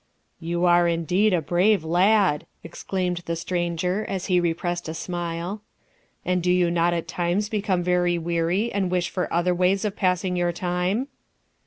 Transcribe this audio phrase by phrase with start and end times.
[0.39, 5.61] "You are indeed a brave lad," exclaimed the stranger, as he repressed a smile.
[6.25, 9.95] "And do you not at times become very weary and wish for other ways of
[9.95, 11.07] passing your time?"